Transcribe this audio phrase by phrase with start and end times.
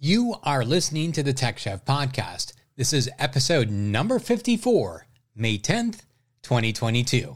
[0.00, 2.52] You are listening to the Tech Chef podcast.
[2.76, 6.02] This is episode number 54, May 10th,
[6.42, 7.34] 2022.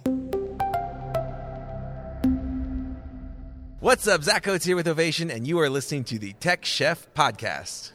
[3.81, 4.23] What's up?
[4.23, 7.91] Zach Oates here with Ovation, and you are listening to the Tech Chef Podcast.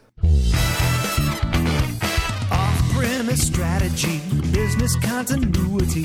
[3.28, 4.20] Off-premise strategy,
[4.52, 6.02] business continuity.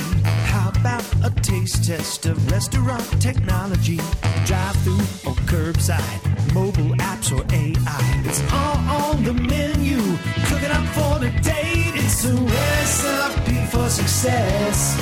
[0.52, 3.98] How about a taste test of restaurant technology?
[4.46, 8.24] Drive-through or curbside, mobile apps or AI.
[8.26, 8.76] It's all
[9.06, 10.02] on the menu.
[10.48, 11.94] Cooking up for the date.
[11.96, 14.98] It's a recipe for success.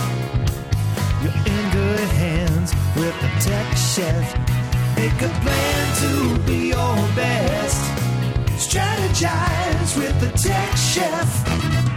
[1.24, 4.38] You're in good hands with the tech chef.
[4.96, 7.82] Make a plan to be your best.
[8.62, 11.91] Strategize with the tech chef.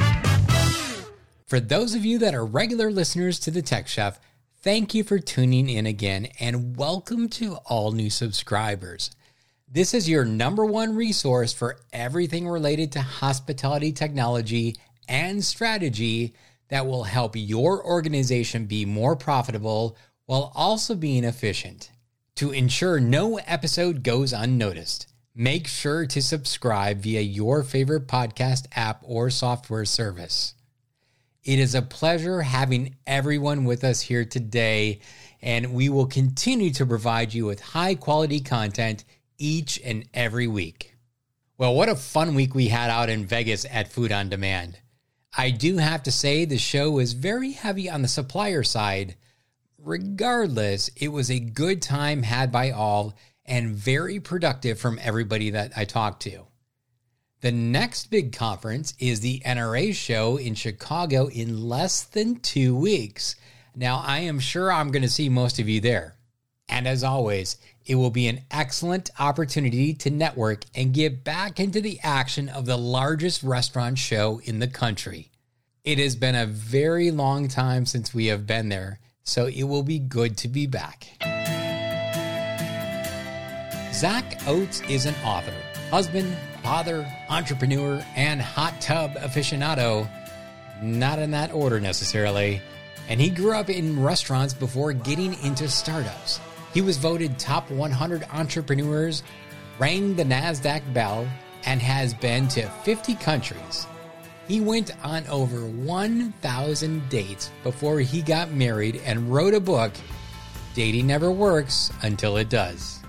[1.55, 4.19] For those of you that are regular listeners to the Tech Chef,
[4.63, 9.13] thank you for tuning in again and welcome to all new subscribers.
[9.71, 14.75] This is your number one resource for everything related to hospitality technology
[15.09, 16.35] and strategy
[16.71, 21.93] that will help your organization be more profitable while also being efficient.
[22.35, 29.05] To ensure no episode goes unnoticed, make sure to subscribe via your favorite podcast app
[29.05, 30.55] or software service.
[31.45, 35.01] It is a pleasure having everyone with us here today,
[35.43, 39.05] and we will continue to provide you with high quality content
[39.37, 40.95] each and every week.
[41.59, 44.79] Well, what a fun week we had out in Vegas at Food on Demand.
[45.37, 49.15] I do have to say the show was very heavy on the supplier side.
[49.77, 53.13] Regardless, it was a good time had by all
[53.45, 56.47] and very productive from everybody that I talked to.
[57.45, 63.37] The next big conference is the NRA show in Chicago in less than two weeks.
[63.77, 66.17] Now, I am sure I'm going to see most of you there.
[66.71, 71.83] And as always, it will be an excellent opportunity to network and get back into
[71.83, 75.31] the action of the largest restaurant show in the country.
[75.85, 79.83] It has been a very long time since we have been there, so it will
[79.83, 81.09] be good to be back.
[83.93, 85.53] Zach Oates is an author,
[85.91, 90.09] husband, father, entrepreneur, and hot tub aficionado.
[90.83, 92.61] Not in that order necessarily.
[93.09, 96.41] And he grew up in restaurants before getting into startups.
[96.73, 99.23] He was voted top 100 entrepreneurs,
[99.79, 101.29] rang the NASDAQ bell,
[101.67, 103.87] and has been to 50 countries.
[104.49, 109.93] He went on over 1,000 dates before he got married and wrote a book,
[110.75, 113.04] Dating Never Works Until It Does.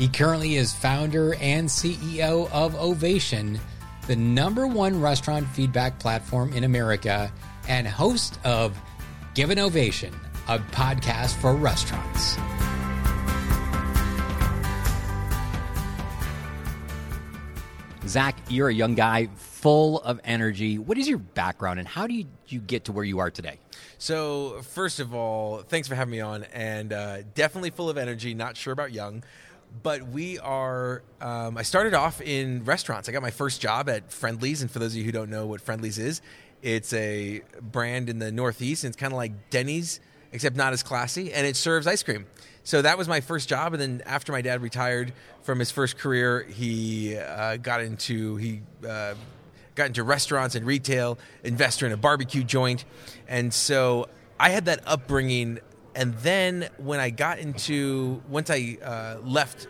[0.00, 3.60] He currently is founder and CEO of Ovation,
[4.06, 7.30] the number one restaurant feedback platform in America,
[7.68, 8.80] and host of
[9.34, 10.18] Give an Ovation,
[10.48, 12.38] a podcast for restaurants.
[18.08, 20.78] Zach, you're a young guy full of energy.
[20.78, 23.58] What is your background and how do you, you get to where you are today?
[23.98, 28.32] So, first of all, thanks for having me on, and uh, definitely full of energy.
[28.32, 29.22] Not sure about young,
[29.82, 31.02] but we are.
[31.20, 33.08] Um, I started off in restaurants.
[33.08, 35.46] I got my first job at Friendly's, and for those of you who don't know
[35.46, 36.20] what Friendly's is,
[36.62, 40.00] it's a brand in the Northeast, and it's kind of like Denny's,
[40.32, 42.26] except not as classy, and it serves ice cream.
[42.62, 45.96] So that was my first job, and then after my dad retired from his first
[45.96, 49.14] career, he uh, got into he uh,
[49.74, 52.84] got into restaurants and retail, investor in a barbecue joint,
[53.28, 55.60] and so I had that upbringing.
[55.94, 59.66] And then when I got into once I uh, left,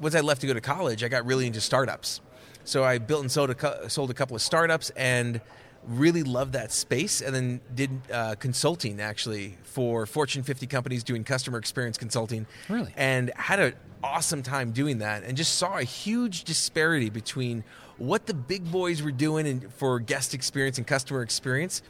[0.00, 2.20] once I left to go to college, I got really into startups.
[2.64, 5.40] So I built and sold a, sold a couple of startups and
[5.86, 11.22] really loved that space and then did uh, consulting actually for fortune 50 companies doing
[11.22, 12.92] customer experience consulting Really?
[12.96, 17.62] and had an awesome time doing that and just saw a huge disparity between
[17.98, 21.82] what the big boys were doing in, for guest experience and customer experience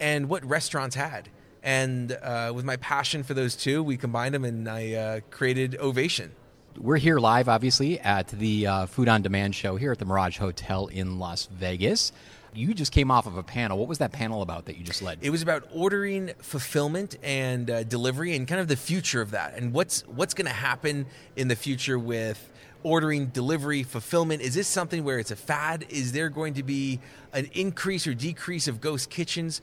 [0.00, 1.28] and what restaurants had
[1.62, 5.76] and uh, with my passion for those two we combined them and i uh, created
[5.78, 6.30] ovation
[6.78, 10.38] We're here live, obviously, at the uh, Food on Demand show here at the Mirage
[10.38, 12.12] Hotel in Las Vegas.
[12.54, 13.76] You just came off of a panel.
[13.78, 15.18] What was that panel about that you just led?
[15.20, 19.54] It was about ordering, fulfillment, and uh, delivery, and kind of the future of that,
[19.56, 21.04] and what's what's going to happen
[21.36, 22.50] in the future with
[22.82, 24.40] ordering, delivery, fulfillment.
[24.42, 25.84] Is this something where it's a fad?
[25.88, 27.00] Is there going to be
[27.32, 29.60] an increase or decrease of ghost kitchens?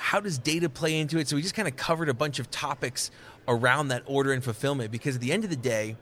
[0.00, 1.28] How does data play into it?
[1.28, 3.10] So we just kind of covered a bunch of topics
[3.46, 5.96] around that order and fulfillment because at the end of the day,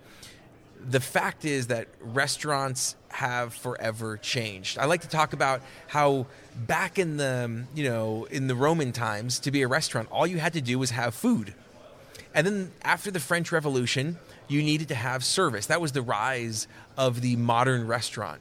[0.89, 4.79] the fact is that restaurants have forever changed.
[4.79, 8.93] I like to talk about how back in the um, you know in the Roman
[8.93, 11.55] times to be a restaurant, all you had to do was have food,
[12.35, 15.67] and then after the French Revolution, you needed to have service.
[15.67, 18.41] That was the rise of the modern restaurant.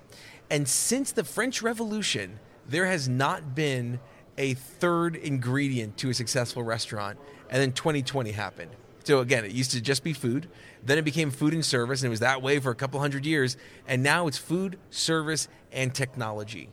[0.49, 3.99] And since the French Revolution, there has not been
[4.37, 7.17] a third ingredient to a successful restaurant.
[7.49, 8.71] And then 2020 happened.
[9.03, 10.47] So again, it used to just be food.
[10.83, 13.25] Then it became food and service, and it was that way for a couple hundred
[13.25, 13.55] years.
[13.87, 16.69] And now it's food, service, and technology.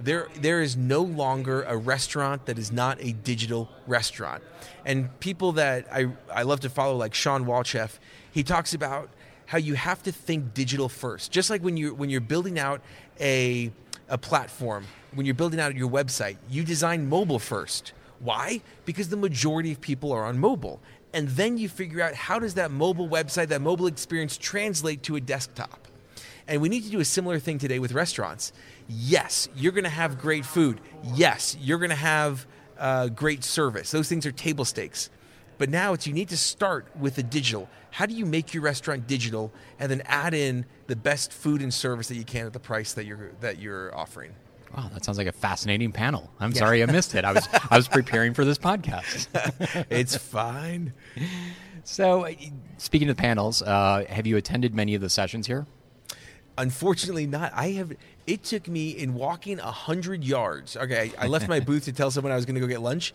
[0.00, 4.42] There, there is no longer a restaurant that is not a digital restaurant.
[4.84, 7.98] And people that I, I love to follow, like Shawn Walchef,
[8.32, 9.10] he talks about
[9.46, 11.30] how you have to think digital first.
[11.30, 12.80] Just like when you when you're building out
[13.20, 13.70] a
[14.08, 17.92] a platform, when you're building out your website, you design mobile first.
[18.20, 18.60] Why?
[18.84, 20.80] Because the majority of people are on mobile.
[21.12, 25.16] And then you figure out how does that mobile website, that mobile experience translate to
[25.16, 25.88] a desktop.
[26.46, 28.52] And we need to do a similar thing today with restaurants.
[28.88, 30.80] Yes, you're going to have great food.
[31.14, 32.46] Yes, you're going to have
[32.78, 33.90] uh, great service.
[33.90, 35.08] Those things are table stakes.
[35.58, 37.68] But now it's you need to start with the digital.
[37.90, 41.72] How do you make your restaurant digital and then add in the best food and
[41.72, 44.34] service that you can at the price that you're that you're offering?
[44.76, 46.32] Wow, that sounds like a fascinating panel.
[46.40, 46.58] I'm yeah.
[46.58, 47.24] sorry I missed it.
[47.24, 49.28] I was I was preparing for this podcast.
[49.90, 50.92] it's fine.
[51.84, 52.26] So,
[52.78, 55.66] speaking of panels, uh, have you attended many of the sessions here?
[56.56, 57.52] Unfortunately, not.
[57.54, 57.92] I have.
[58.26, 60.76] It took me in walking a hundred yards.
[60.76, 63.12] Okay, I left my booth to tell someone I was going to go get lunch,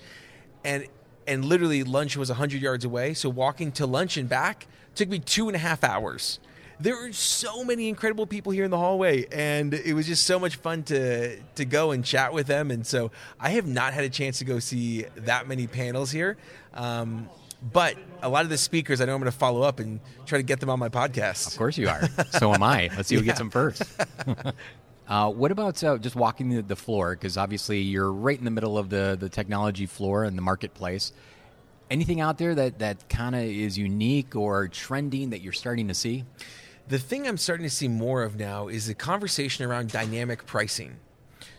[0.64, 0.86] and
[1.28, 3.14] and literally lunch was 100 yards away.
[3.14, 6.40] So walking to lunch and back took me two and a half hours.
[6.82, 10.40] There are so many incredible people here in the hallway, and it was just so
[10.40, 12.72] much fun to to go and chat with them.
[12.72, 16.38] And so I have not had a chance to go see that many panels here.
[16.74, 17.28] Um,
[17.62, 20.38] but a lot of the speakers, I know I'm going to follow up and try
[20.38, 21.52] to get them on my podcast.
[21.52, 22.08] Of course you are.
[22.32, 22.90] So am I.
[22.96, 23.84] Let's see who gets them first.
[25.10, 27.16] Uh, what about uh, just walking the, the floor?
[27.16, 31.12] Because obviously you're right in the middle of the, the technology floor and the marketplace.
[31.90, 35.96] Anything out there that, that kind of is unique or trending that you're starting to
[35.96, 36.26] see?
[36.88, 40.98] The thing I'm starting to see more of now is the conversation around dynamic pricing.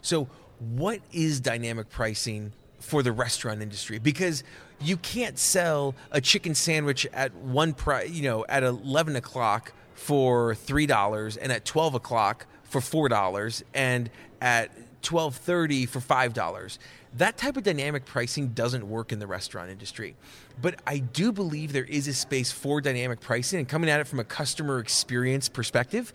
[0.00, 3.99] So, what is dynamic pricing for the restaurant industry?
[3.99, 4.44] Because
[4.81, 10.55] you can't sell a chicken sandwich at one price, you know, at 11 o'clock for
[10.55, 14.08] $3 and at 12 o'clock for $4 and
[14.40, 14.70] at
[15.02, 16.78] 12.30 for $5
[17.17, 20.14] that type of dynamic pricing doesn't work in the restaurant industry.
[20.62, 24.06] But i do believe there is a space for dynamic pricing and coming at it
[24.06, 26.12] from a customer experience perspective.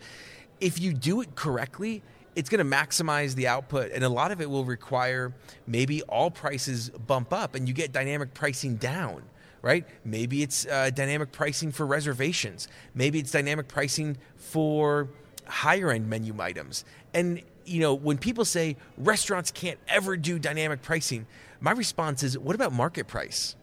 [0.60, 2.02] If you do it correctly
[2.34, 5.32] it's going to maximize the output and a lot of it will require
[5.66, 9.22] maybe all prices bump up and you get dynamic pricing down
[9.62, 9.84] right?
[10.04, 12.68] Maybe it's uh, dynamic pricing for reservations.
[12.94, 15.08] Maybe it's dynamic pricing for
[15.46, 16.84] higher end menu items.
[17.14, 21.26] And you know, when people say restaurants can't ever do dynamic pricing,
[21.60, 23.56] my response is, what about market price?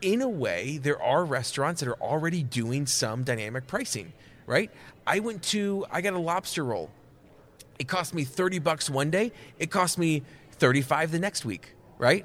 [0.00, 4.12] In a way, there are restaurants that are already doing some dynamic pricing,
[4.46, 4.70] right?
[5.06, 6.90] I went to I got a lobster roll.
[7.78, 10.22] It cost me 30 bucks one day, it cost me
[10.52, 12.24] 35 the next week, right?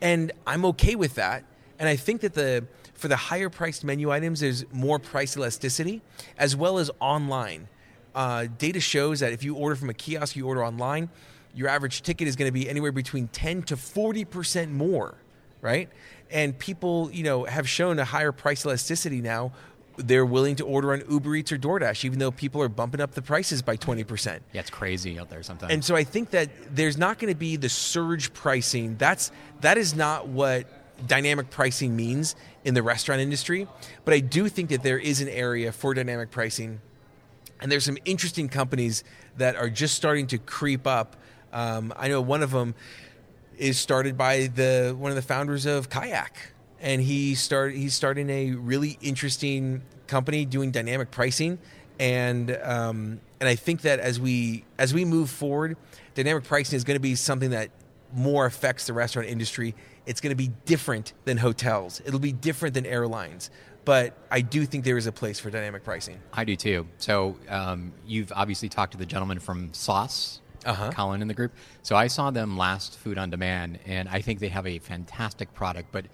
[0.00, 1.44] And I'm okay with that.
[1.78, 6.02] And I think that the for the higher priced menu items, there's more price elasticity
[6.36, 7.68] as well as online
[8.14, 11.08] uh, data shows that if you order from a kiosk, you order online,
[11.54, 15.14] your average ticket is going to be anywhere between 10 to 40% more,
[15.60, 15.88] right?
[16.30, 19.52] And people, you know, have shown a higher price elasticity now.
[19.96, 23.12] They're willing to order on Uber Eats or DoorDash, even though people are bumping up
[23.12, 24.40] the prices by 20%.
[24.52, 25.72] Yeah, it's crazy out there sometimes.
[25.72, 28.96] And so I think that there's not going to be the surge pricing.
[28.96, 30.66] That's that is not what
[31.06, 33.66] dynamic pricing means in the restaurant industry.
[34.04, 36.80] But I do think that there is an area for dynamic pricing
[37.60, 39.04] and there's some interesting companies
[39.36, 41.16] that are just starting to creep up.
[41.52, 42.74] Um, I know one of them
[43.58, 48.30] is started by the one of the founders of Kayak, and he started he's starting
[48.30, 51.58] a really interesting company doing dynamic pricing,
[51.98, 55.76] and um, and I think that as we as we move forward,
[56.14, 57.70] dynamic pricing is going to be something that
[58.12, 59.74] more affects the restaurant industry.
[60.06, 62.00] It's going to be different than hotels.
[62.04, 63.50] It'll be different than airlines
[63.84, 66.18] but I do think there is a place for dynamic pricing.
[66.32, 66.86] I do too.
[66.98, 70.90] So um, you've obviously talked to the gentleman from Sauce, uh-huh.
[70.92, 71.52] Colin in the group.
[71.82, 75.54] So I saw them last Food on Demand, and I think they have a fantastic
[75.54, 75.90] product.
[75.92, 76.06] But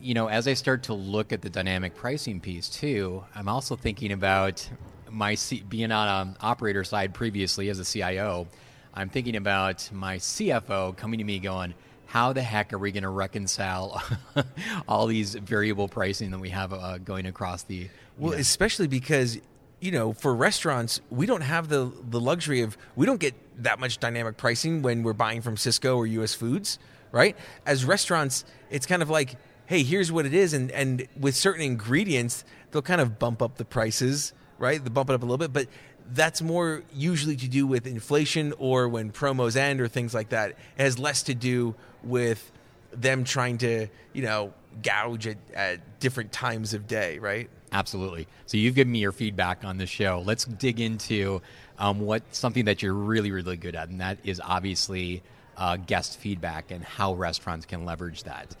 [0.00, 3.76] you know, as I start to look at the dynamic pricing piece too, I'm also
[3.76, 4.68] thinking about
[5.10, 8.48] my C- being on an operator side previously as a CIO.
[8.94, 11.74] I'm thinking about my CFO coming to me going
[12.10, 14.02] how the heck are we going to reconcile
[14.88, 17.88] all these variable pricing that we have uh, going across the
[18.18, 18.38] well know.
[18.38, 19.38] especially because
[19.78, 23.78] you know for restaurants we don't have the the luxury of we don't get that
[23.78, 26.80] much dynamic pricing when we're buying from Sysco or US Foods
[27.12, 29.36] right as restaurants it's kind of like
[29.66, 33.56] hey here's what it is and and with certain ingredients they'll kind of bump up
[33.56, 35.68] the prices right they bump it up a little bit but
[36.12, 40.50] that's more usually to do with inflation or when promos end or things like that.
[40.50, 41.74] It has less to do
[42.04, 42.50] with
[42.92, 44.52] them trying to, you know,
[44.82, 47.48] gouge at, at different times of day, right?
[47.72, 48.26] Absolutely.
[48.46, 50.22] So you've given me your feedback on the show.
[50.24, 51.40] Let's dig into
[51.78, 55.22] um, what something that you're really, really good at, and that is obviously
[55.56, 58.56] uh, guest feedback and how restaurants can leverage that.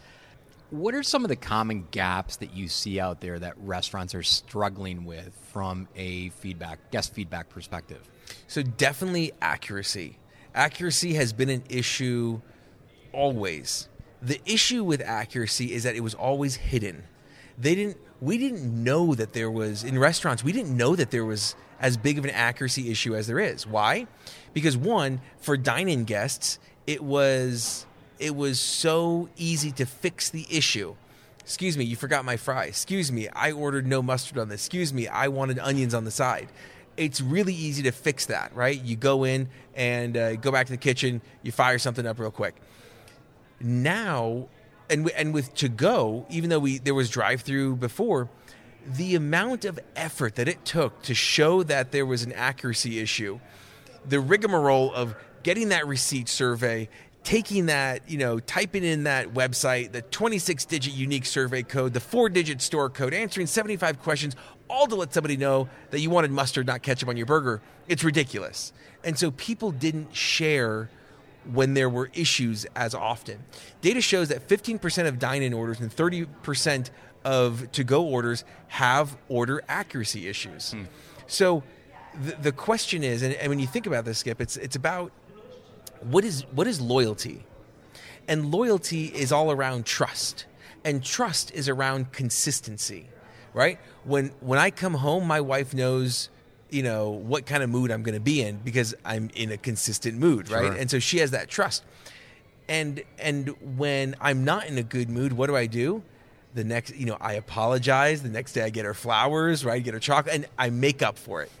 [0.70, 4.22] What are some of the common gaps that you see out there that restaurants are
[4.22, 8.08] struggling with from a feedback guest feedback perspective?
[8.46, 10.18] So definitely accuracy.
[10.54, 12.40] Accuracy has been an issue
[13.12, 13.88] always.
[14.22, 17.04] The issue with accuracy is that it was always hidden.
[17.58, 21.24] They didn't we didn't know that there was in restaurants, we didn't know that there
[21.24, 23.66] was as big of an accuracy issue as there is.
[23.66, 24.06] Why?
[24.52, 27.86] Because one, for dine-in guests, it was
[28.18, 30.94] it was so easy to fix the issue.
[31.40, 32.66] Excuse me, you forgot my fry.
[32.66, 34.60] Excuse me, I ordered no mustard on this.
[34.60, 36.48] Excuse me, I wanted onions on the side.
[36.96, 38.78] It's really easy to fix that, right?
[38.78, 42.30] You go in and uh, go back to the kitchen, you fire something up real
[42.30, 42.54] quick.
[43.60, 44.48] Now,
[44.88, 48.28] and and with to go, even though we there was drive through before,
[48.86, 53.38] the amount of effort that it took to show that there was an accuracy issue,
[54.08, 56.88] the rigmarole of getting that receipt survey
[57.22, 62.00] taking that, you know, typing in that website, the 26 digit unique survey code, the
[62.00, 64.36] four digit store code, answering 75 questions,
[64.68, 67.60] all to let somebody know that you wanted mustard, not ketchup on your burger.
[67.88, 68.72] It's ridiculous.
[69.04, 70.88] And so people didn't share
[71.52, 73.44] when there were issues as often.
[73.80, 76.90] Data shows that 15% of dine in orders and 30%
[77.24, 80.72] of to go orders have order accuracy issues.
[80.72, 80.84] Hmm.
[81.26, 81.62] So
[82.22, 85.12] the, the question is, and, and when you think about this, Skip, it's, it's about
[86.00, 87.44] what is what is loyalty?
[88.28, 90.46] And loyalty is all around trust.
[90.84, 93.08] And trust is around consistency,
[93.52, 93.78] right?
[94.04, 96.30] When when I come home, my wife knows,
[96.70, 99.56] you know, what kind of mood I'm going to be in because I'm in a
[99.56, 100.66] consistent mood, right?
[100.66, 100.72] Sure.
[100.72, 101.84] And so she has that trust.
[102.68, 106.02] And and when I'm not in a good mood, what do I do?
[106.54, 108.22] The next, you know, I apologize.
[108.22, 109.82] The next day I get her flowers, right?
[109.82, 111.50] Get her chocolate and I make up for it.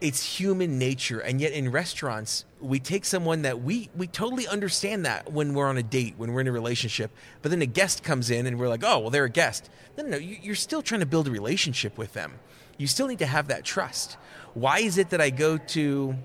[0.00, 5.04] it's human nature and yet in restaurants we take someone that we we totally understand
[5.04, 7.10] that when we're on a date when we're in a relationship
[7.42, 10.04] but then a guest comes in and we're like oh well they're a guest no
[10.04, 12.34] no, no you're still trying to build a relationship with them
[12.78, 14.16] you still need to have that trust.
[14.54, 16.16] Why is it that i go to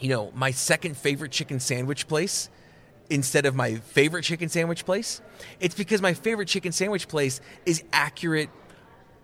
[0.00, 2.48] you know my second favorite chicken sandwich place
[3.10, 5.20] instead of my favorite chicken sandwich place?
[5.58, 8.50] It's because my favorite chicken sandwich place is accurate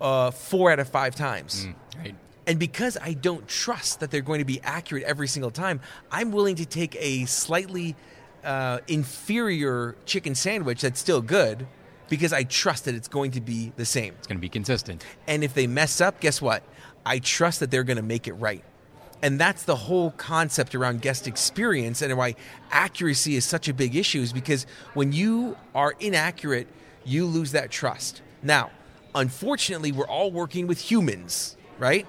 [0.00, 1.66] uh, four out of five times.
[1.66, 2.14] Mm, right.
[2.46, 5.80] And because I don't trust that they're going to be accurate every single time,
[6.10, 7.96] I'm willing to take a slightly
[8.44, 11.66] uh, inferior chicken sandwich that's still good
[12.08, 14.14] because I trust that it's going to be the same.
[14.18, 15.04] It's going to be consistent.
[15.26, 16.62] And if they mess up, guess what?
[17.06, 18.64] I trust that they're going to make it right.
[19.22, 22.34] And that's the whole concept around guest experience and why
[22.70, 26.68] accuracy is such a big issue is because when you are inaccurate,
[27.04, 28.20] you lose that trust.
[28.42, 28.70] Now,
[29.14, 32.06] unfortunately, we're all working with humans, right?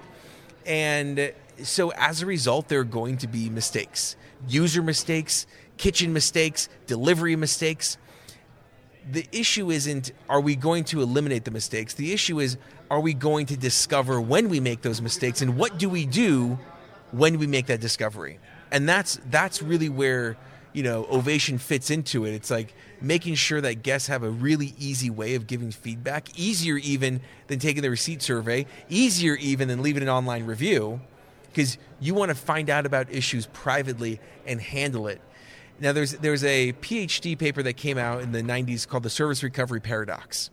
[0.66, 4.16] And so as a result, there are going to be mistakes
[4.48, 5.46] user mistakes,
[5.78, 7.96] kitchen mistakes, delivery mistakes.
[9.10, 11.94] The issue isn't are we going to eliminate the mistakes?
[11.94, 12.56] The issue is
[12.90, 16.58] are we going to discover when we make those mistakes and what do we do
[17.12, 18.38] when we make that discovery?
[18.70, 20.36] And that's that's really where
[20.76, 22.34] you know, Ovation fits into it.
[22.34, 26.76] It's like making sure that guests have a really easy way of giving feedback, easier
[26.76, 31.00] even than taking the receipt survey, easier even than leaving an online review,
[31.48, 35.22] because you want to find out about issues privately and handle it.
[35.78, 39.42] Now, there's there's a PhD paper that came out in the 90s called the Service
[39.42, 40.50] Recovery Paradox,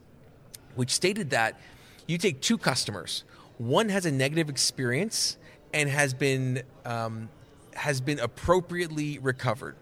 [0.75, 1.59] which stated that
[2.07, 3.23] you take two customers,
[3.57, 5.37] one has a negative experience
[5.73, 7.29] and has been um,
[7.75, 9.75] has been appropriately recovered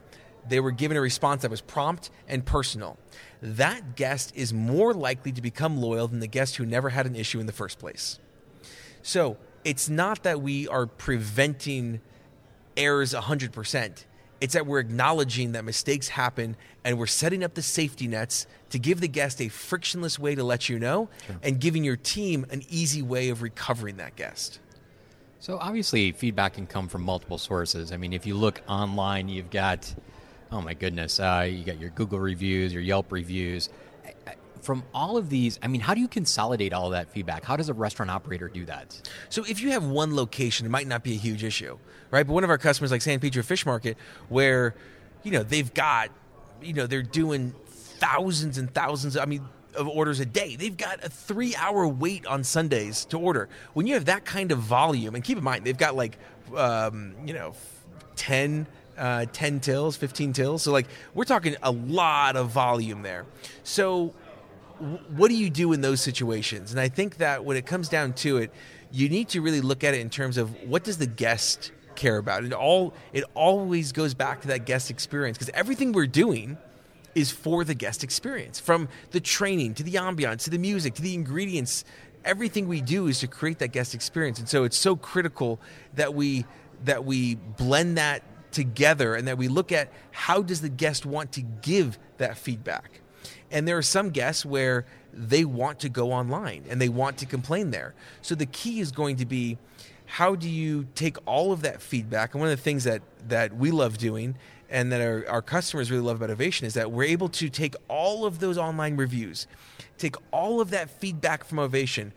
[0.48, 2.98] they were given a response that was prompt and personal.
[3.42, 7.16] That guest is more likely to become loyal than the guest who never had an
[7.16, 8.20] issue in the first place.
[9.02, 12.02] So it's not that we are preventing
[12.76, 14.06] errors 100%.
[14.42, 18.80] It's that we're acknowledging that mistakes happen and we're setting up the safety nets to
[18.80, 21.38] give the guest a frictionless way to let you know sure.
[21.44, 24.60] and giving your team an easy way of recovering that guest.
[25.40, 27.92] So obviously feedback can come from multiple sources.
[27.92, 29.94] I mean, if you look online, you've got
[30.52, 31.20] Oh my goodness!
[31.20, 33.70] Uh, you got your Google reviews, your Yelp reviews.
[34.62, 37.44] From all of these, I mean, how do you consolidate all of that feedback?
[37.44, 39.02] How does a restaurant operator do that?
[39.30, 41.78] So, if you have one location, it might not be a huge issue,
[42.12, 42.26] right?
[42.26, 43.98] But one of our customers, like San Pedro Fish Market,
[44.30, 44.76] where
[45.24, 46.12] you know they've got,
[46.62, 49.18] you know, they're doing thousands and thousands.
[49.18, 49.44] I mean,
[49.76, 50.56] of orders a day.
[50.56, 53.50] They've got a three hour wait on Sundays to order.
[53.74, 56.18] When you have that kind of volume, and keep in mind, they've got like,
[56.56, 57.54] um, you know,
[58.16, 60.64] 10, uh, 10 tills, 15 tills.
[60.64, 63.26] So, like, we're talking a lot of volume there.
[63.64, 64.14] So,
[64.82, 66.72] what do you do in those situations?
[66.72, 68.52] And I think that when it comes down to it,
[68.92, 72.18] you need to really look at it in terms of what does the guest care
[72.18, 72.44] about.
[72.44, 76.58] It all it always goes back to that guest experience because everything we're doing
[77.14, 78.60] is for the guest experience.
[78.60, 81.84] From the training to the ambiance to the music to the ingredients,
[82.26, 84.40] everything we do is to create that guest experience.
[84.40, 85.60] And so it's so critical
[85.96, 86.46] that we
[86.86, 91.32] that we blend that together and that we look at how does the guest want
[91.34, 93.02] to give that feedback.
[93.52, 97.26] And there are some guests where they want to go online and they want to
[97.26, 97.94] complain there.
[98.22, 99.58] So the key is going to be
[100.06, 102.34] how do you take all of that feedback?
[102.34, 104.36] And one of the things that that we love doing
[104.70, 107.76] and that our, our customers really love about Ovation is that we're able to take
[107.88, 109.48] all of those online reviews,
[109.98, 112.14] take all of that feedback from Ovation,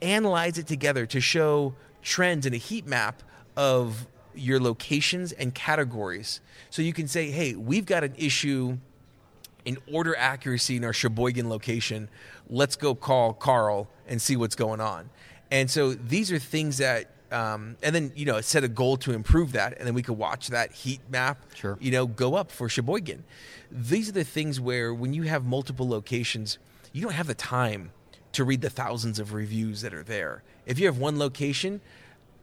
[0.00, 3.22] analyze it together to show trends in a heat map
[3.56, 6.40] of your locations and categories.
[6.70, 8.78] So you can say, hey, we've got an issue
[9.68, 12.08] in order accuracy in our Sheboygan location.
[12.48, 15.10] Let's go call Carl and see what's going on.
[15.50, 19.12] And so these are things that um, and then you know set a goal to
[19.12, 21.76] improve that, and then we could watch that heat map, Sure.
[21.78, 23.24] you know, go up for Sheboygan.
[23.70, 26.56] These are the things where when you have multiple locations,
[26.94, 27.90] you don't have the time
[28.32, 30.42] to read the thousands of reviews that are there.
[30.64, 31.82] If you have one location,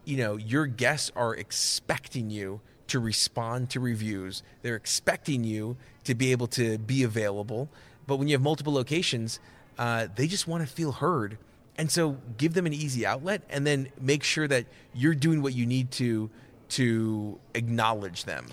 [0.03, 4.43] you know your guests are expecting you to respond to reviews.
[4.61, 7.69] They're expecting you to be able to be available.
[8.07, 9.39] But when you have multiple locations,
[9.77, 11.37] uh, they just want to feel heard.
[11.77, 15.53] And so give them an easy outlet and then make sure that you're doing what
[15.53, 16.29] you need to
[16.67, 18.47] to acknowledge them.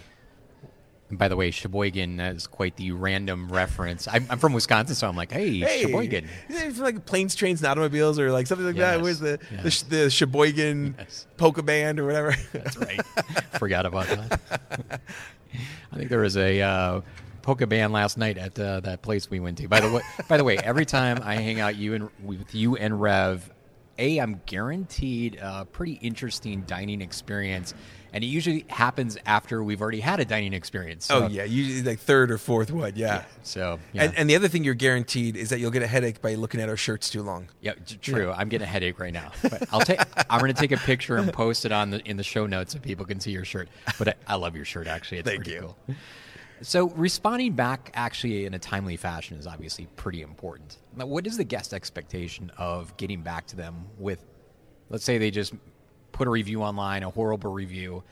[1.13, 4.09] And by the way, Sheboygan is quite the random reference.
[4.11, 6.27] I'm, I'm from Wisconsin, so I'm like, hey, Hey, Sheboygan.
[6.49, 8.95] It's like planes, trains, and automobiles, or like something like that.
[8.95, 9.73] Yes, Where's the, the yes.
[9.75, 11.27] sh- the Sheboygan Yes.
[11.37, 12.35] polka band or whatever?
[12.55, 13.05] That's right.
[13.59, 14.41] Forgot about that.
[15.93, 17.01] I think there was a uh,
[17.43, 19.69] polka band last night at uh, that place we went to.
[19.69, 22.77] By the way, by the way, every time I hang out you and with you
[22.77, 23.51] and Rev,
[23.99, 27.75] a I'm guaranteed a pretty interesting dining experience,
[28.13, 31.11] and it usually happens after we've already had a dining experience.
[31.11, 32.93] Oh, so, oh yeah, usually like third or fourth one.
[32.95, 33.25] Yeah.
[33.43, 34.05] So yeah.
[34.05, 36.61] And, and the other thing you're guaranteed is that you'll get a headache by looking
[36.61, 37.49] at our shirts too long.
[37.61, 38.31] Yeah, true.
[38.31, 39.33] I'm getting a headache right now.
[39.43, 40.01] But I'll take.
[40.31, 42.75] I'm going to take a picture and post it on the in the show notes
[42.75, 43.69] so people can see your shirt.
[43.99, 44.87] But I, I love your shirt.
[44.87, 45.75] Actually, it's Thank pretty you.
[45.87, 45.97] cool.
[46.63, 50.79] So responding back actually in a timely fashion is obviously pretty important.
[50.95, 54.25] Now, what is the guest expectation of getting back to them with?
[54.89, 55.55] Let's say they just
[56.13, 58.03] put a review online, a horrible review.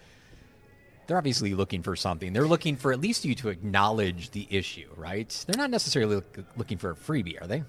[1.06, 2.32] They're obviously looking for something.
[2.32, 5.28] They're looking for at least you to acknowledge the issue, right?
[5.46, 7.64] They're not necessarily look, looking for a freebie, are they?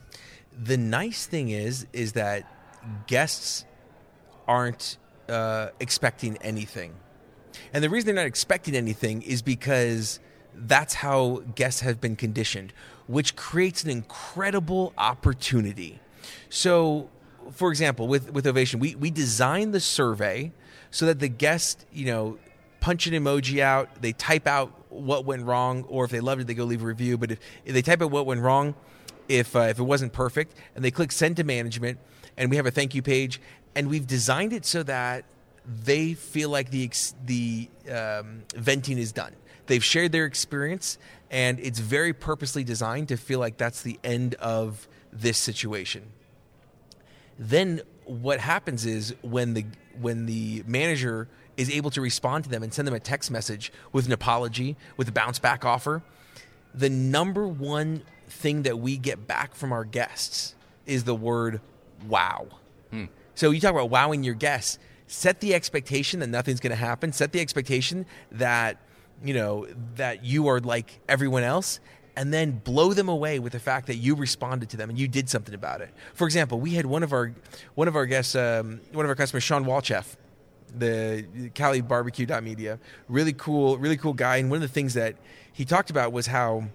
[0.63, 2.45] The nice thing is, is that
[3.07, 3.65] guests
[4.47, 4.97] aren't
[5.29, 6.93] uh, expecting anything,
[7.73, 10.19] and the reason they're not expecting anything is because
[10.53, 12.73] that's how guests have been conditioned,
[13.07, 15.99] which creates an incredible opportunity.
[16.49, 17.09] So,
[17.51, 20.51] for example, with with Ovation, we we designed the survey
[20.91, 22.37] so that the guest, you know,
[22.79, 26.47] punch an emoji out, they type out what went wrong, or if they loved it,
[26.47, 27.17] they go leave a review.
[27.17, 28.75] But if, if they type out what went wrong,
[29.29, 31.99] if uh, if it wasn't perfect, and they click send to management,
[32.37, 33.39] and we have a thank you page,
[33.75, 35.25] and we've designed it so that
[35.65, 36.89] they feel like the
[37.25, 39.33] the um, venting is done.
[39.67, 40.97] They've shared their experience,
[41.29, 46.11] and it's very purposely designed to feel like that's the end of this situation
[47.41, 49.65] then what happens is when the
[49.99, 51.27] when the manager
[51.57, 54.77] is able to respond to them and send them a text message with an apology
[54.95, 56.01] with a bounce back offer
[56.73, 61.61] the number one thing that we get back from our guests is the word
[62.07, 62.47] wow.
[62.91, 63.05] Hmm.
[63.35, 64.79] So you talk about wowing your guests.
[65.07, 67.11] Set the expectation that nothing's going to happen.
[67.11, 68.77] Set the expectation that
[69.23, 71.79] you know that you are like everyone else
[72.15, 75.07] and then blow them away with the fact that you responded to them and you
[75.07, 75.93] did something about it.
[76.13, 77.33] For example we had one of our
[77.75, 80.15] one of our guests um, one of our customers shawn walchef
[80.73, 84.37] the cali barbecue media really cool really cool guy.
[84.37, 85.15] And one of the things that
[85.53, 86.65] he talked about was how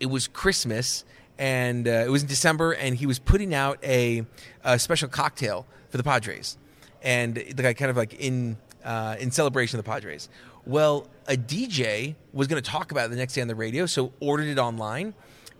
[0.00, 1.04] it was Christmas
[1.38, 4.24] and uh, it was in December, and he was putting out a,
[4.62, 6.56] a special cocktail for the Padres,
[7.02, 10.28] and the guy kind of like in uh, in celebration of the Padres.
[10.66, 13.86] Well, a DJ was going to talk about it the next day on the radio,
[13.86, 15.14] so ordered it online,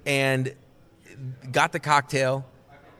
[0.07, 0.55] and
[1.53, 2.47] got the cocktail,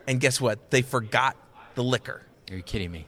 [0.07, 0.71] and guess what?
[0.71, 1.37] They forgot
[1.75, 2.23] the liquor.
[2.51, 3.07] Are you kidding me?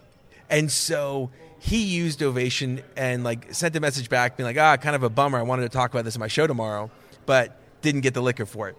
[0.49, 4.97] And so he used Ovation and like sent a message back, being like, "Ah, kind
[4.97, 5.39] of a bummer.
[5.39, 6.91] I wanted to talk about this in my show tomorrow,
[7.27, 8.77] but didn't get the liquor for it."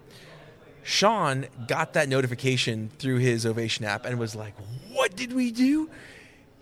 [0.83, 4.53] Shawn got that notification through his Ovation app and was like,
[4.91, 5.89] "What did we do?"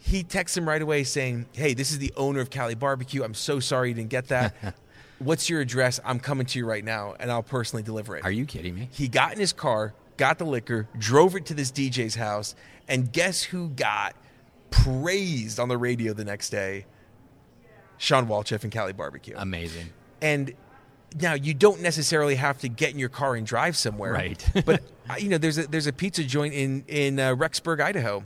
[0.07, 3.23] He texts him right away saying, "Hey, this is the owner of Cali Barbecue.
[3.23, 4.53] I'm so sorry you didn't get that.
[5.19, 5.99] What's your address?
[6.05, 8.89] I'm coming to you right now, and I'll personally deliver it." Are you kidding me?
[8.91, 12.53] He got in his car, got the liquor, drove it to this DJ's house,
[12.87, 14.15] and guess who got
[14.69, 16.85] praised on the radio the next day?
[17.97, 19.35] Shawn Walchef and Cali Barbecue.
[19.37, 19.87] Amazing.
[20.21, 20.53] and
[21.21, 24.45] now you don't necessarily have to get in your car and drive somewhere, Right.
[24.65, 28.25] but uh, you know, there's a there's a pizza joint in in uh, Rexburg, Idaho,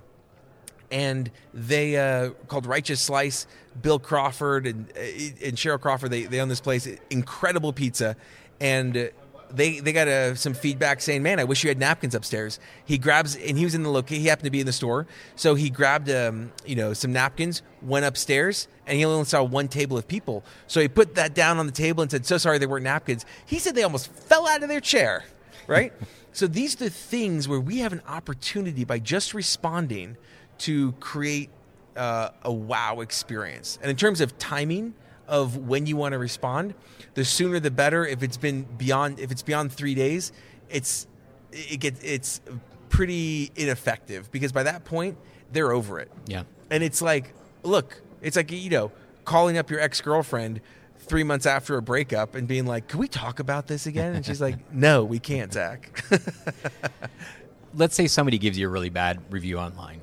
[0.91, 3.47] and they uh, called Righteous Slice.
[3.81, 4.99] Bill Crawford and uh,
[5.45, 6.87] and Cheryl Crawford they they own this place.
[7.09, 8.15] Incredible pizza,
[8.59, 8.95] and.
[8.95, 9.07] Uh,
[9.51, 12.99] they, they got uh, some feedback saying, "Man, I wish you had napkins upstairs." He
[12.99, 14.21] grabs, and he was in the location.
[14.21, 17.63] He happened to be in the store, so he grabbed, um, you know, some napkins,
[17.81, 20.43] went upstairs, and he only saw one table of people.
[20.67, 23.25] So he put that down on the table and said, "So sorry, there weren't napkins."
[23.45, 25.23] He said they almost fell out of their chair,
[25.65, 25.93] right?
[26.31, 30.17] so these are the things where we have an opportunity by just responding
[30.59, 31.49] to create
[31.95, 33.79] uh, a wow experience.
[33.81, 34.93] And in terms of timing
[35.27, 36.73] of when you want to respond,
[37.13, 38.05] the sooner the better.
[38.05, 40.31] If it's been beyond, if it's beyond three days,
[40.69, 41.07] it's
[41.51, 42.41] it gets it's
[42.89, 45.17] pretty ineffective because by that point
[45.51, 46.11] they're over it.
[46.25, 46.43] Yeah.
[46.71, 48.91] And it's like, look, it's like you know,
[49.25, 50.61] calling up your ex girlfriend
[50.97, 54.25] three months after a breakup and being like, "Can we talk about this again?" And
[54.25, 56.03] she's like, "No, we can't, Zach."
[57.73, 60.01] let's say somebody gives you a really bad review online.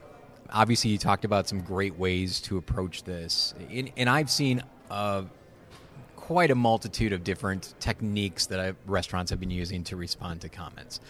[0.52, 5.24] Obviously, you talked about some great ways to approach this, and, and I've seen uh,
[6.14, 10.48] quite a multitude of different techniques that I've, restaurants have been using to respond to
[10.48, 11.00] comments.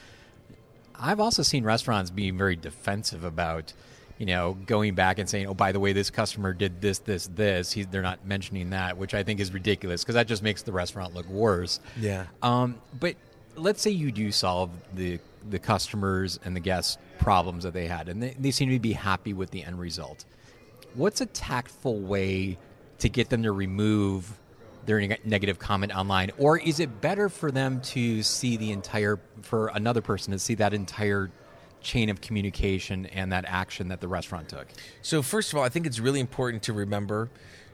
[0.99, 3.72] I've also seen restaurants being very defensive about,
[4.18, 7.29] you know, going back and saying, "Oh, by the way, this customer did this, this,
[7.29, 10.62] this." He's, they're not mentioning that, which I think is ridiculous because that just makes
[10.62, 11.81] the restaurant look worse.
[11.99, 12.27] Yeah.
[12.42, 13.16] Um, but
[13.57, 15.18] let's say you do solve the
[15.51, 18.93] the customers and the guests problems that they had, and they, they seem to be
[18.93, 20.25] happy with the end result.
[20.95, 22.59] What's a tactful way
[22.99, 24.39] to get them to remove
[24.87, 29.19] their neg- negative comment online, or is it better for them to see the entire
[29.43, 31.31] for another person to see that entire
[31.83, 34.67] chain of communication and that action that the restaurant took?
[35.03, 37.31] So, first of all, I think it's really important to remember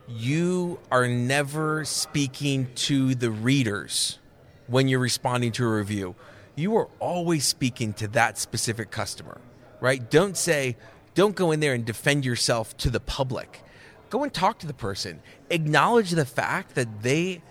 [0.08, 4.18] you are never speaking to the readers
[4.66, 6.14] when you're responding to a review.
[6.54, 9.40] You are always speaking to that specific customer,
[9.80, 10.10] right?
[10.10, 10.76] Don't say,
[11.14, 13.62] don't go in there and defend yourself to the public.
[14.10, 15.22] Go and talk to the person.
[15.48, 17.42] Acknowledge the fact that they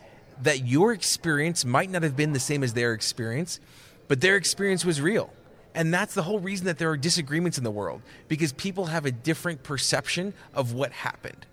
[0.42, 3.60] that your experience might not have been the same as their experience,
[4.08, 5.32] but their experience was real.
[5.76, 9.06] And that's the whole reason that there are disagreements in the world because people have
[9.06, 11.46] a different perception of what happened.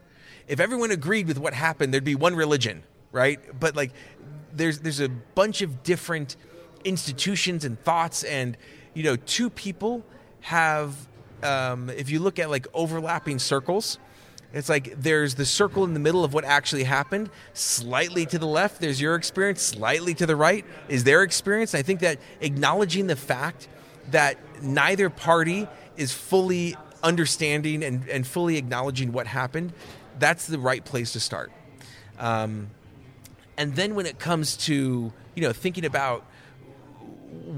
[0.48, 2.82] If everyone agreed with what happened, there'd be one religion,
[3.12, 3.38] right?
[3.58, 3.92] But like
[4.52, 6.36] there's there's a bunch of different
[6.84, 8.56] institutions and thoughts and
[8.94, 10.04] you know, two people
[10.40, 11.08] have
[11.42, 13.98] um, if you look at like overlapping circles,
[14.52, 17.30] it's like there's the circle in the middle of what actually happened.
[17.52, 19.62] Slightly to the left, there's your experience.
[19.62, 21.74] Slightly to the right is their experience.
[21.74, 23.68] I think that acknowledging the fact
[24.10, 29.72] that neither party is fully understanding and, and fully acknowledging what happened,
[30.18, 31.52] that's the right place to start.
[32.18, 32.70] Um,
[33.56, 36.24] and then when it comes to you know thinking about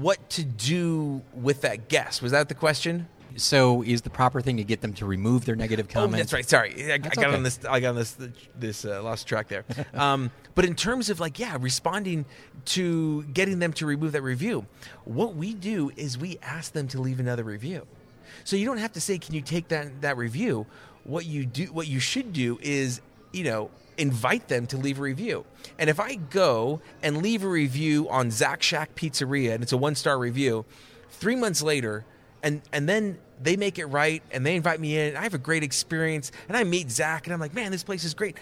[0.01, 3.07] what to do with that guest, was that the question?
[3.37, 6.47] So, is the proper thing to get them to remove their negative Oh, that's right.
[6.47, 7.33] Sorry, I, I got okay.
[7.33, 7.59] on this.
[7.67, 8.17] I got on this.
[8.59, 9.63] This uh, lost track there.
[9.93, 12.25] um, but in terms of like, yeah, responding
[12.65, 14.65] to getting them to remove that review,
[15.05, 17.87] what we do is we ask them to leave another review.
[18.43, 20.65] So you don't have to say, "Can you take that that review?"
[21.03, 25.01] What you do, what you should do, is you know invite them to leave a
[25.03, 25.45] review.
[25.77, 29.77] And if I go and leave a review on Zach Shack Pizzeria and it's a
[29.77, 30.65] one star review,
[31.09, 32.03] three months later,
[32.41, 35.35] and and then they make it right and they invite me in and I have
[35.35, 38.37] a great experience and I meet Zach and I'm like, man, this place is great.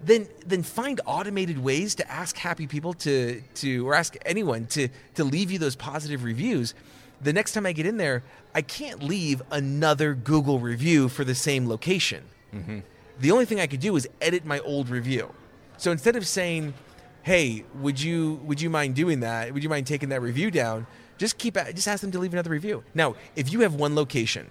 [0.00, 4.88] Then then find automated ways to ask happy people to to or ask anyone to
[5.16, 6.74] to leave you those positive reviews.
[7.20, 8.22] The next time I get in there,
[8.54, 12.24] I can't leave another Google review for the same location.
[12.54, 12.80] Mm-hmm.
[13.20, 15.32] The only thing I could do is edit my old review.
[15.76, 16.74] So instead of saying,
[17.22, 19.52] "Hey, would you would you mind doing that?
[19.52, 20.86] Would you mind taking that review down?"
[21.18, 22.82] Just keep just ask them to leave another review.
[22.94, 24.50] Now, if you have one location,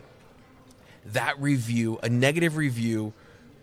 [1.06, 3.14] that review, a negative review,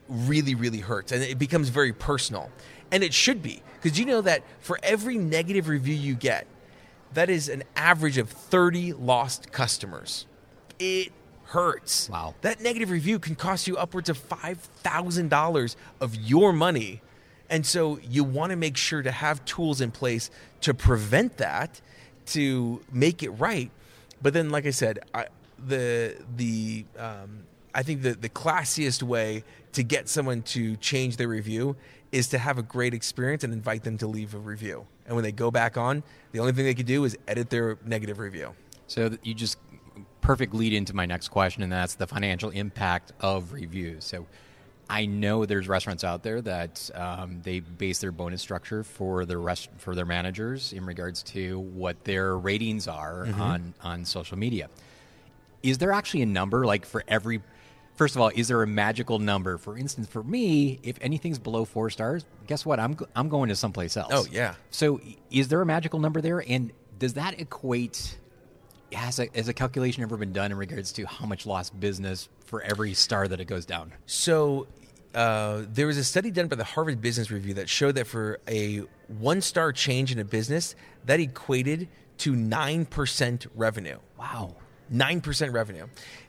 [0.08, 2.50] really really hurts and it becomes very personal.
[2.90, 6.46] And it should be because you know that for every negative review you get,
[7.14, 10.26] that is an average of 30 lost customers.
[10.78, 11.12] It
[11.48, 12.08] hurts.
[12.08, 12.34] Wow.
[12.42, 17.00] That negative review can cost you upwards of $5,000 of your money.
[17.50, 20.30] And so you want to make sure to have tools in place
[20.62, 21.80] to prevent that.
[22.26, 23.70] to make it right.
[24.20, 25.26] But then, like I said, I,
[25.66, 31.28] the the um, I think the the classiest way to get someone to change their
[31.28, 31.76] review
[32.12, 34.86] is to have a great experience and invite them to leave a review.
[35.06, 37.78] And when they go back on, the only thing they can do is edit their
[37.84, 38.54] negative review.
[38.86, 39.58] So you just
[40.20, 44.04] perfect lead into my next question, and that's the financial impact of reviews.
[44.04, 44.26] So
[44.90, 49.38] I know there's restaurants out there that um, they base their bonus structure for their
[49.38, 53.40] rest for their managers in regards to what their ratings are mm-hmm.
[53.40, 54.68] on on social media.
[55.62, 57.42] Is there actually a number like for every?
[57.96, 59.58] First of all, is there a magical number?
[59.58, 62.80] For instance, for me, if anything's below four stars, guess what?
[62.80, 64.12] I'm I'm going to someplace else.
[64.12, 64.54] Oh yeah.
[64.70, 65.00] So
[65.30, 68.16] is there a magical number there, and does that equate?
[68.92, 72.28] Has a, has a calculation ever been done in regards to how much lost business
[72.44, 73.92] for every star that it goes down?
[74.06, 74.66] So
[75.14, 78.40] uh, there was a study done by the Harvard Business Review that showed that for
[78.48, 80.74] a one star change in a business,
[81.04, 83.98] that equated to 9% revenue.
[84.18, 84.56] Wow.
[84.92, 85.86] 9% revenue.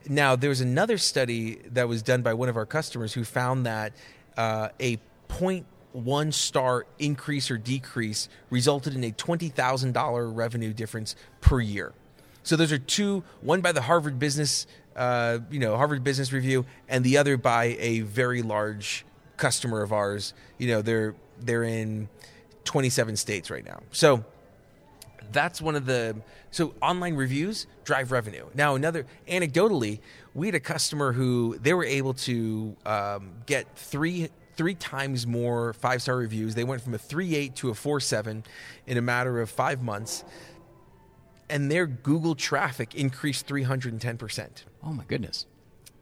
[0.08, 3.66] Now, there was another study that was done by one of our customers who found
[3.66, 3.94] that
[4.38, 4.98] uh, a
[5.94, 11.94] one star increase or decrease resulted in a $20,000 revenue difference per year.
[12.44, 14.66] So those are two, one by the Harvard Business
[15.00, 19.06] uh, you know, Harvard Business Review, and the other by a very large
[19.38, 20.34] customer of ours.
[20.58, 22.10] You know, they're they're in
[22.66, 23.80] 27 states right now.
[23.92, 24.26] So
[25.32, 26.18] that's one of the
[26.52, 28.46] so online reviews drive revenue.
[28.54, 30.00] Now, another anecdotally,
[30.34, 35.72] we had a customer who they were able to um, get three three times more
[35.72, 36.56] five star reviews.
[36.56, 38.44] They went from a three eight to a four seven
[38.86, 40.26] in a matter of five months
[41.50, 44.64] and their Google traffic increased 310%.
[44.84, 45.46] Oh my goodness.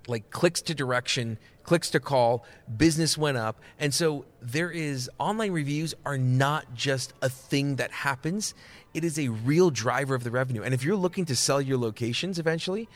[0.07, 2.45] Like clicks to direction, clicks to call,
[2.77, 3.59] business went up.
[3.79, 8.53] And so there is online reviews are not just a thing that happens,
[8.93, 10.63] it is a real driver of the revenue.
[10.63, 12.87] And if you're looking to sell your locations eventually,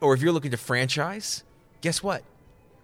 [0.00, 1.44] or if you're looking to franchise,
[1.80, 2.24] guess what?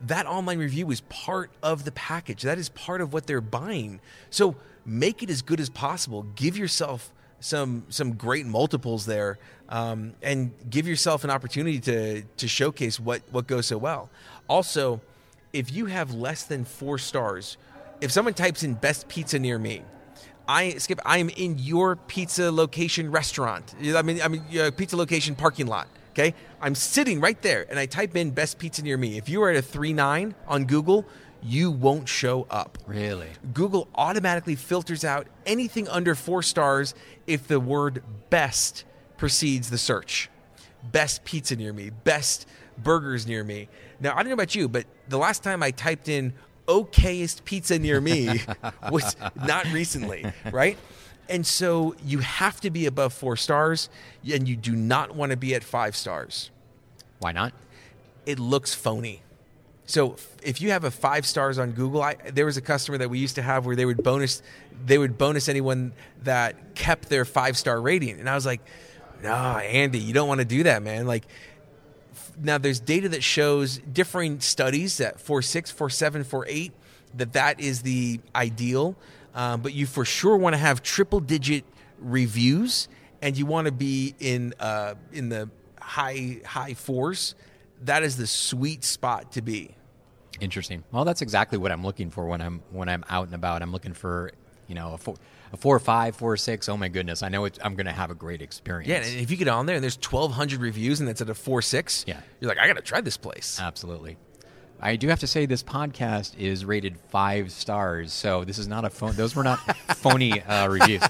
[0.03, 2.43] That online review is part of the package.
[2.43, 4.01] That is part of what they're buying.
[4.31, 6.23] So make it as good as possible.
[6.35, 12.48] Give yourself some some great multiples there, um, and give yourself an opportunity to to
[12.48, 14.11] showcase what what goes so well.
[14.48, 15.00] Also,
[15.53, 17.57] if you have less than four stars,
[18.00, 19.83] if someone types in best pizza near me,
[20.46, 21.00] I skip.
[21.05, 23.74] I am in your pizza location restaurant.
[23.81, 25.88] I mean, I mean, uh, pizza location parking lot.
[26.11, 29.16] Okay, I'm sitting right there, and I type in best pizza near me.
[29.16, 31.07] If you are at a three nine on Google,
[31.42, 32.79] you won't show up.
[32.87, 33.29] Really?
[33.53, 36.94] Google automatically filters out anything under four stars
[37.26, 38.85] if the word best
[39.16, 40.29] precedes the search.
[40.92, 42.46] Best pizza near me, best
[42.79, 43.68] burgers near me.
[44.00, 46.33] Now, I don't know about you, but the last time I typed in
[46.66, 48.40] okayest pizza near me
[48.90, 50.79] was not recently, right?
[51.29, 53.88] And so you have to be above four stars,
[54.33, 56.50] and you do not want to be at five stars.
[57.18, 57.53] Why not?
[58.26, 59.22] It looks phony.
[59.90, 63.11] So if you have a five stars on Google, I, there was a customer that
[63.11, 64.40] we used to have where they would bonus
[64.87, 68.61] they would bonus anyone that kept their five star rating, and I was like,
[69.20, 71.09] no, Andy, you don't want to do that, man.
[71.09, 71.26] Like
[72.40, 76.72] now, there's data that shows differing studies that four six, four seven, four eight
[77.16, 78.94] that that is the ideal,
[79.35, 81.64] um, but you for sure want to have triple digit
[81.98, 82.87] reviews,
[83.22, 85.50] and you want to be in uh, in the
[85.81, 87.35] high high fours.
[87.83, 89.74] That is the sweet spot to be.
[90.40, 90.85] Interesting.
[90.92, 93.62] Well, that's exactly what I'm looking for when I'm when I'm out and about.
[93.62, 94.33] I'm looking for
[94.66, 95.16] you know a four,
[95.53, 96.68] a four or five, four or six.
[96.68, 98.88] Oh my goodness, I know I'm going to have a great experience.
[98.88, 101.35] Yeah, and if you get on there and there's 1,200 reviews and it's at a
[101.35, 103.59] four six, yeah, you're like, I got to try this place.
[103.61, 104.16] Absolutely.
[104.83, 108.85] I do have to say this podcast is rated five stars, so this is not
[108.85, 109.14] a phone.
[109.14, 109.59] Those were not
[109.97, 111.03] phony uh, reviews.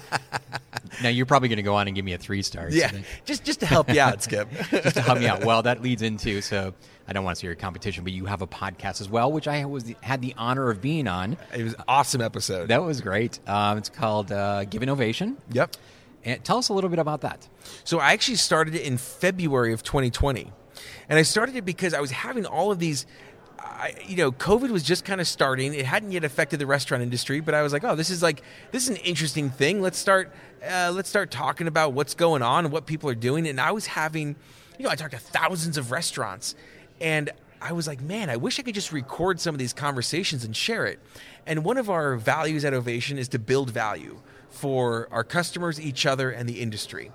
[1.01, 2.75] Now you're probably going to go on and give me a three stars.
[2.75, 2.91] Yeah,
[3.23, 4.49] just just to help you out, Skip.
[4.69, 5.45] just to help me out.
[5.45, 6.73] Well, that leads into so
[7.07, 9.47] I don't want to say your competition, but you have a podcast as well, which
[9.47, 11.37] I was had the honor of being on.
[11.55, 12.67] It was an awesome episode.
[12.67, 13.39] That was great.
[13.47, 15.37] Um, it's called uh, Give an Ovation.
[15.51, 15.77] Yep.
[16.23, 17.47] And tell us a little bit about that.
[17.83, 20.51] So I actually started it in February of 2020,
[21.09, 23.05] and I started it because I was having all of these
[23.63, 25.73] I, you know, COVID was just kind of starting.
[25.73, 28.41] It hadn't yet affected the restaurant industry, but I was like, oh, this is like
[28.71, 29.81] this is an interesting thing.
[29.81, 30.31] Let's start
[30.67, 33.47] uh, let's start talking about what's going on and what people are doing.
[33.47, 34.35] And I was having,
[34.77, 36.55] you know, I talked to thousands of restaurants,
[36.99, 37.29] and
[37.61, 40.55] I was like, man, I wish I could just record some of these conversations and
[40.55, 40.99] share it.
[41.45, 44.19] And one of our values at Ovation is to build value
[44.49, 47.11] for our customers, each other, and the industry.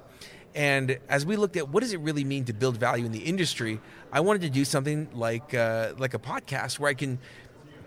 [0.56, 3.20] And as we looked at what does it really mean to build value in the
[3.20, 3.78] industry,
[4.10, 7.18] I wanted to do something like uh, like a podcast where I can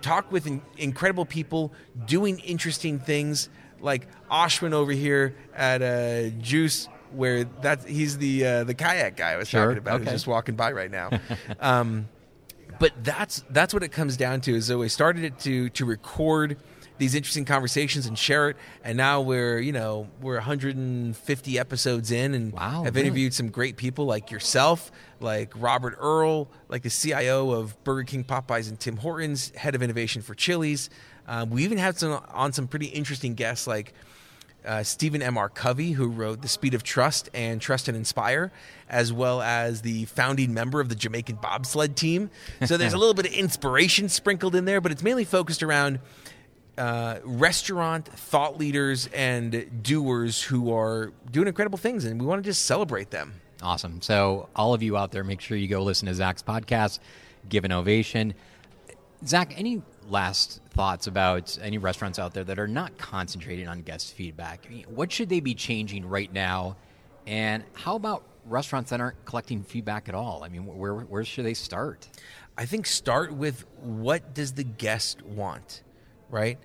[0.01, 1.73] talk with in- incredible people
[2.05, 3.49] doing interesting things,
[3.81, 9.31] like Ashwin over here at uh, Juice where that he's the uh, the kayak guy
[9.31, 10.03] I was Sure, talking about okay.
[10.03, 11.09] who's just walking by right now.
[11.59, 12.07] um,
[12.79, 14.53] but that's that's what it comes down to.
[14.55, 16.57] Is so we started it to to record
[16.99, 22.33] these interesting conversations and share it, and now we're you know we're 150 episodes in,
[22.33, 23.07] and Wow, have really?
[23.07, 28.23] interviewed some great people like yourself, like Robert Earl, like the CIO of Burger King,
[28.23, 30.89] Popeyes, and Tim Hortons, head of innovation for Chili's.
[31.27, 33.93] Um, we even had some on some pretty interesting guests like
[34.65, 35.37] uh, Stephen M.
[35.37, 35.47] R.
[35.47, 38.51] Covey, who wrote The Speed of Trust and Trust and Inspire,
[38.89, 42.29] as well as the founding member of the Jamaican bobsled team.
[42.65, 45.99] So there's a little bit of inspiration sprinkled in there, but it's mainly focused around
[46.79, 52.49] uh, restaurant thought leaders and doers who are doing incredible things, and we want to
[52.49, 53.41] just celebrate them.
[53.61, 54.01] Awesome.
[54.01, 56.99] So, all of you out there, make sure you go listen to Zach's podcast,
[57.49, 58.33] Give an Ovation.
[59.25, 64.13] Zach, any last thoughts about any restaurants out there that are not concentrating on guest
[64.13, 64.65] feedback?
[64.65, 66.77] I mean, what should they be changing right now?
[67.27, 70.43] And how about restaurants that aren't collecting feedback at all?
[70.43, 72.07] I mean, where, where should they start?
[72.57, 75.83] I think start with what does the guest want,
[76.29, 76.57] right?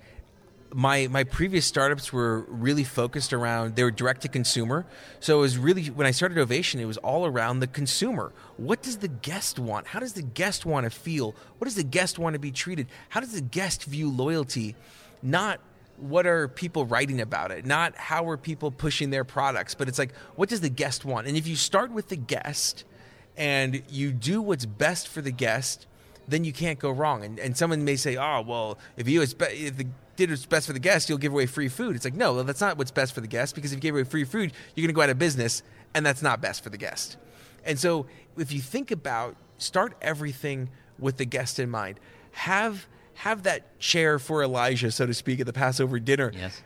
[0.72, 4.86] My my previous startups were really focused around they were direct to consumer.
[5.20, 8.32] So it was really when I started Ovation, it was all around the consumer.
[8.56, 9.86] What does the guest want?
[9.86, 11.34] How does the guest want to feel?
[11.58, 12.88] What does the guest want to be treated?
[13.08, 14.74] How does the guest view loyalty?
[15.22, 15.60] Not
[15.96, 17.64] what are people writing about it?
[17.64, 21.28] Not how are people pushing their products, but it's like what does the guest want?
[21.28, 22.84] And if you start with the guest,
[23.36, 25.86] and you do what's best for the guest,
[26.28, 27.24] then you can't go wrong.
[27.24, 30.66] And, and someone may say, "Oh, well, if you be- if the, did what's best
[30.66, 32.90] for the guest, you'll give away free food." It's like, no, well, that's not what's
[32.90, 35.02] best for the guest because if you give away free food, you're going to go
[35.02, 35.62] out of business,
[35.94, 37.16] and that's not best for the guest.
[37.64, 38.06] And so,
[38.36, 41.98] if you think about start everything with the guest in mind,
[42.32, 46.60] have have that chair for Elijah, so to speak, at the Passover dinner Yes.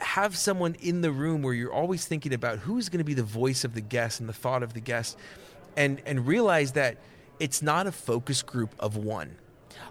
[0.00, 3.22] have someone in the room where you're always thinking about who's going to be the
[3.22, 5.16] voice of the guest and the thought of the guest
[5.76, 6.98] and and realize that
[7.40, 9.36] it's not a focus group of one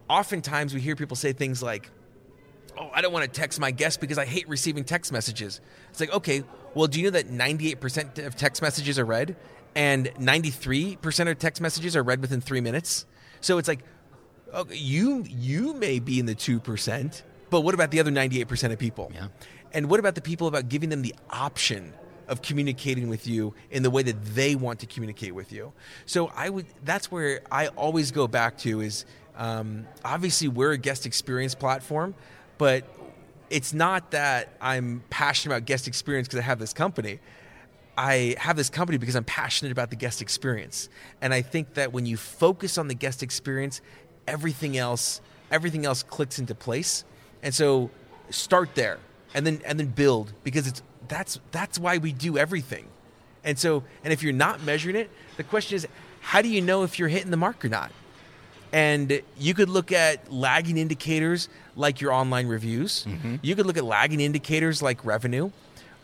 [0.09, 1.89] oftentimes we hear people say things like
[2.77, 5.99] oh i don't want to text my guest because i hate receiving text messages it's
[5.99, 9.35] like okay well do you know that 98% of text messages are read
[9.75, 13.05] and 93% of text messages are read within three minutes
[13.41, 13.83] so it's like
[14.53, 18.39] okay, you you may be in the two percent, but what about the other ninety
[18.39, 19.11] eight percent of people?
[19.13, 19.27] Yeah.
[19.73, 21.93] And what about the people about giving them the option
[22.27, 25.73] of communicating with you in the way that they want to communicate with you?
[26.05, 29.05] So I would that's where I always go back to is
[29.35, 32.15] um, obviously we're a guest experience platform,
[32.57, 32.85] but
[33.49, 37.19] it's not that I'm passionate about guest experience because I have this company.
[37.95, 40.89] I have this company because I'm passionate about the guest experience.
[41.21, 43.81] And I think that when you focus on the guest experience,
[44.27, 45.21] everything else
[45.53, 47.05] everything else clicks into place.
[47.43, 47.91] And so
[48.29, 48.97] start there
[49.33, 52.85] and then and then build because it's that's that's why we do everything.
[53.43, 55.87] And so and if you're not measuring it, the question is
[56.21, 57.91] how do you know if you're hitting the mark or not?
[58.71, 63.05] And you could look at lagging indicators like your online reviews.
[63.05, 63.35] Mm-hmm.
[63.43, 65.51] You could look at lagging indicators like revenue,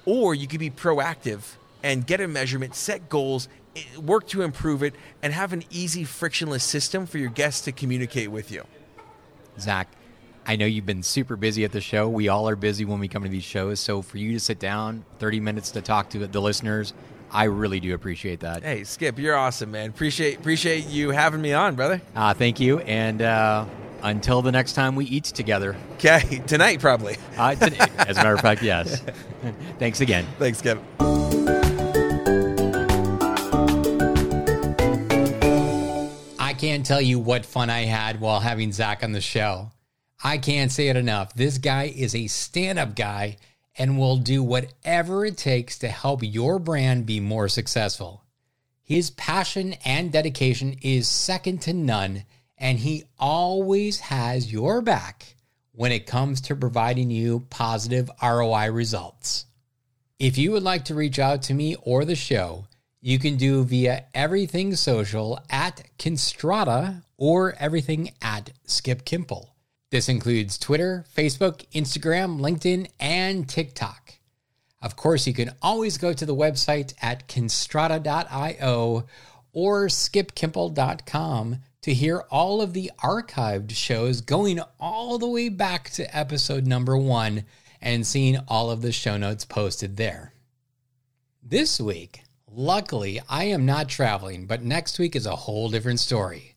[0.06, 3.48] or you could be proactive and get a measurement, set goals,
[4.00, 8.30] work to improve it, and have an easy, frictionless system for your guests to communicate
[8.30, 8.66] with you.
[9.60, 9.88] Zach,
[10.50, 12.10] I know you've been super busy at the show.
[12.10, 13.80] We all are busy when we come to these shows.
[13.80, 16.92] So, for you to sit down 30 minutes to talk to the listeners,
[17.32, 18.64] I really do appreciate that.
[18.64, 19.92] Hey, Skip, you're awesome, man.
[19.92, 22.02] Appreciate appreciate you having me on, brother.
[22.16, 22.80] Uh, thank you.
[22.80, 23.66] And uh,
[24.02, 27.18] until the next time we eat together, Okay, tonight probably.
[27.38, 29.04] uh, today, as a matter of fact, yes.
[29.78, 30.26] Thanks again.
[30.40, 30.80] Thanks, Skip.
[36.42, 39.70] I can't tell you what fun I had while having Zach on the show.
[40.22, 41.34] I can't say it enough.
[41.34, 43.38] This guy is a stand up guy
[43.78, 48.24] and will do whatever it takes to help your brand be more successful.
[48.84, 52.24] His passion and dedication is second to none,
[52.58, 55.36] and he always has your back
[55.72, 59.46] when it comes to providing you positive ROI results.
[60.18, 62.66] If you would like to reach out to me or the show,
[63.00, 69.49] you can do via everything social at Kinstrata or everything at Skip Kimpel.
[69.92, 74.14] This includes Twitter, Facebook, Instagram, LinkedIn, and TikTok.
[74.82, 79.06] Of course, you can always go to the website at kinstrata.io
[79.52, 86.16] or skipkimpel.com to hear all of the archived shows going all the way back to
[86.16, 87.46] episode number one
[87.82, 90.34] and seeing all of the show notes posted there.
[91.42, 96.49] This week, luckily, I am not traveling, but next week is a whole different story.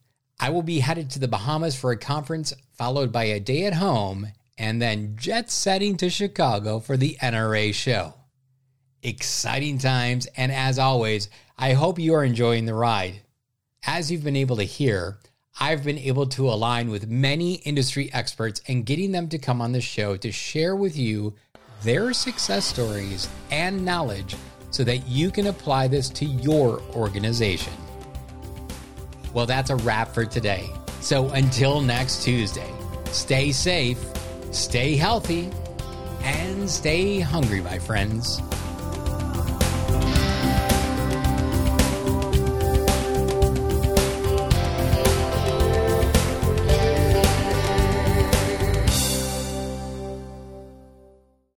[0.42, 3.74] I will be headed to the Bahamas for a conference, followed by a day at
[3.74, 4.26] home,
[4.58, 8.14] and then jet setting to Chicago for the NRA show.
[9.04, 10.26] exciting times.
[10.36, 13.20] And as always, I hope you are enjoying the ride.
[13.86, 15.18] As you've been able to hear,
[15.60, 19.70] I've been able to align with many industry experts and getting them to come on
[19.70, 21.34] the show to share with you
[21.84, 24.34] their success stories and knowledge
[24.72, 27.72] so that you can apply this to your organization.
[29.34, 30.70] Well, that's a wrap for today.
[31.00, 32.70] So until next Tuesday,
[33.06, 33.98] stay safe,
[34.50, 35.50] stay healthy,
[36.22, 38.40] and stay hungry, my friends.